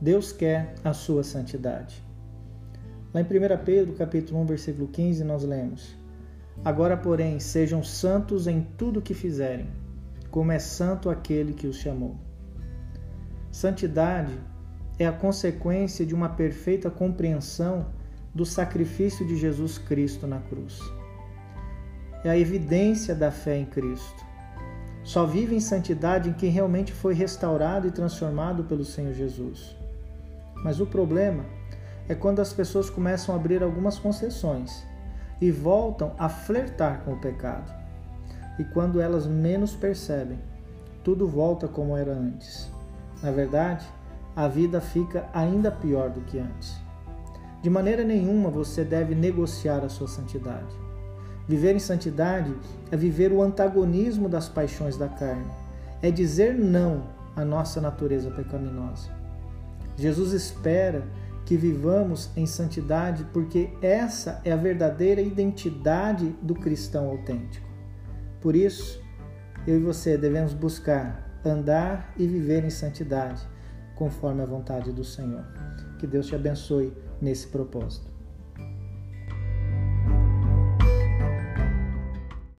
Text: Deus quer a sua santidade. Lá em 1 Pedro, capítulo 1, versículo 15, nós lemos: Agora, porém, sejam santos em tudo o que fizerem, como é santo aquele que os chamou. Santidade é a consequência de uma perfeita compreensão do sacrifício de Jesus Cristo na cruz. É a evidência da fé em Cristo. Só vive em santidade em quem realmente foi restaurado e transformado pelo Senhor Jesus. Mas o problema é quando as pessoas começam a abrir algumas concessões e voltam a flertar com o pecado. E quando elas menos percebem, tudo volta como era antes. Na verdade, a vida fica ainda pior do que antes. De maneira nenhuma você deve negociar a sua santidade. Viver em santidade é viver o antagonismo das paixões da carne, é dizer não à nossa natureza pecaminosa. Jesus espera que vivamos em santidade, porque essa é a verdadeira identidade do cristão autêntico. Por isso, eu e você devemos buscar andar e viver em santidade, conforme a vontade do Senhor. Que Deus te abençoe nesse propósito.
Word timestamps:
Deus 0.00 0.30
quer 0.30 0.74
a 0.84 0.92
sua 0.92 1.24
santidade. 1.24 2.02
Lá 3.12 3.20
em 3.20 3.24
1 3.24 3.64
Pedro, 3.64 3.94
capítulo 3.94 4.40
1, 4.42 4.46
versículo 4.46 4.88
15, 4.88 5.24
nós 5.24 5.42
lemos: 5.42 5.96
Agora, 6.64 6.96
porém, 6.96 7.40
sejam 7.40 7.82
santos 7.82 8.46
em 8.46 8.62
tudo 8.76 9.00
o 9.00 9.02
que 9.02 9.14
fizerem, 9.14 9.68
como 10.30 10.52
é 10.52 10.58
santo 10.58 11.10
aquele 11.10 11.52
que 11.52 11.66
os 11.66 11.76
chamou. 11.76 12.16
Santidade 13.50 14.38
é 14.98 15.06
a 15.06 15.12
consequência 15.12 16.04
de 16.04 16.14
uma 16.14 16.28
perfeita 16.28 16.90
compreensão 16.90 17.86
do 18.34 18.44
sacrifício 18.44 19.26
de 19.26 19.36
Jesus 19.36 19.78
Cristo 19.78 20.26
na 20.26 20.40
cruz. 20.40 20.78
É 22.22 22.30
a 22.30 22.38
evidência 22.38 23.14
da 23.14 23.30
fé 23.30 23.56
em 23.56 23.64
Cristo. 23.64 24.24
Só 25.06 25.24
vive 25.24 25.54
em 25.54 25.60
santidade 25.60 26.28
em 26.28 26.32
quem 26.32 26.50
realmente 26.50 26.92
foi 26.92 27.14
restaurado 27.14 27.86
e 27.86 27.92
transformado 27.92 28.64
pelo 28.64 28.84
Senhor 28.84 29.14
Jesus. 29.14 29.76
Mas 30.64 30.80
o 30.80 30.86
problema 30.86 31.44
é 32.08 32.14
quando 32.14 32.40
as 32.40 32.52
pessoas 32.52 32.90
começam 32.90 33.32
a 33.32 33.38
abrir 33.38 33.62
algumas 33.62 34.00
concessões 34.00 34.84
e 35.40 35.48
voltam 35.48 36.12
a 36.18 36.28
flertar 36.28 37.02
com 37.04 37.12
o 37.12 37.20
pecado. 37.20 37.72
E 38.58 38.64
quando 38.64 39.00
elas 39.00 39.28
menos 39.28 39.76
percebem, 39.76 40.40
tudo 41.04 41.28
volta 41.28 41.68
como 41.68 41.96
era 41.96 42.12
antes. 42.12 42.68
Na 43.22 43.30
verdade, 43.30 43.86
a 44.34 44.48
vida 44.48 44.80
fica 44.80 45.28
ainda 45.32 45.70
pior 45.70 46.10
do 46.10 46.22
que 46.22 46.36
antes. 46.36 46.74
De 47.62 47.70
maneira 47.70 48.02
nenhuma 48.02 48.50
você 48.50 48.82
deve 48.82 49.14
negociar 49.14 49.84
a 49.84 49.88
sua 49.88 50.08
santidade. 50.08 50.74
Viver 51.48 51.74
em 51.74 51.78
santidade 51.78 52.54
é 52.90 52.96
viver 52.96 53.32
o 53.32 53.42
antagonismo 53.42 54.28
das 54.28 54.48
paixões 54.48 54.96
da 54.96 55.08
carne, 55.08 55.46
é 56.02 56.10
dizer 56.10 56.54
não 56.54 57.04
à 57.36 57.44
nossa 57.44 57.80
natureza 57.80 58.30
pecaminosa. 58.30 59.10
Jesus 59.96 60.32
espera 60.32 61.06
que 61.44 61.56
vivamos 61.56 62.30
em 62.36 62.44
santidade, 62.44 63.24
porque 63.32 63.70
essa 63.80 64.40
é 64.44 64.50
a 64.50 64.56
verdadeira 64.56 65.20
identidade 65.20 66.34
do 66.42 66.54
cristão 66.54 67.08
autêntico. 67.08 67.66
Por 68.40 68.56
isso, 68.56 69.00
eu 69.66 69.76
e 69.76 69.82
você 69.82 70.18
devemos 70.18 70.52
buscar 70.52 71.40
andar 71.44 72.12
e 72.16 72.26
viver 72.26 72.64
em 72.64 72.70
santidade, 72.70 73.46
conforme 73.94 74.42
a 74.42 74.46
vontade 74.46 74.92
do 74.92 75.04
Senhor. 75.04 75.44
Que 75.98 76.06
Deus 76.06 76.26
te 76.26 76.34
abençoe 76.34 76.92
nesse 77.20 77.46
propósito. 77.46 78.15